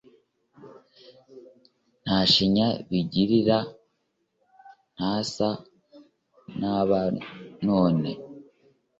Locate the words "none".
7.67-8.11